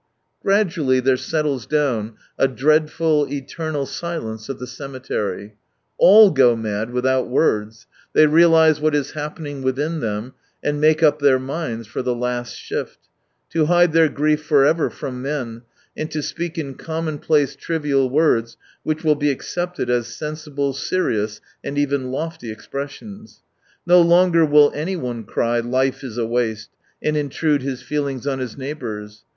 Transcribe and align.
Gradually 0.41 0.99
there 0.99 1.15
settles 1.15 1.67
down 1.67 2.15
a 2.35 2.47
dreadful, 2.47 3.27
eternal 3.31 3.85
silence 3.85 4.49
of 4.49 4.57
the 4.57 4.65
cemetery. 4.65 5.57
All 5.99 6.31
go 6.31 6.55
mad, 6.55 6.89
without 6.89 7.27
words, 7.29 7.85
they 8.13 8.25
realise 8.25 8.79
what 8.79 8.95
is 8.95 9.11
happening 9.11 9.61
within 9.61 9.99
them, 9.99 10.33
and 10.63 10.81
make 10.81 11.03
up 11.03 11.19
their 11.19 11.37
minds 11.37 11.85
for 11.85 12.01
the 12.01 12.15
last 12.15 12.55
shift: 12.57 13.07
to 13.51 13.67
hide 13.67 13.93
their 13.93 14.09
grief 14.09 14.41
for 14.41 14.65
ever 14.65 14.89
from 14.89 15.21
men, 15.21 15.61
and 15.95 16.09
to 16.09 16.23
speak 16.23 16.57
in 16.57 16.73
commonplace, 16.73 17.55
trivial 17.55 18.09
words 18.09 18.57
which 18.81 19.03
will 19.03 19.13
be 19.13 19.29
accepted 19.29 19.87
as 19.87 20.07
sensible, 20.07 20.73
serious, 20.73 21.41
and 21.63 21.77
even 21.77 22.09
lofty 22.09 22.49
expressions. 22.51 23.43
No 23.85 24.01
longer 24.01 24.45
will 24.47 24.71
anyone 24.73 25.25
cry:" 25.25 25.59
Life 25.59 26.03
is 26.03 26.17
a 26.17 26.25
waste," 26.25 26.71
and 27.03 27.15
intrude 27.15 27.61
his 27.61 27.83
feelings 27.83 28.25
on 28.25 28.39
his 28.39 28.57
neighbours. 28.57 29.25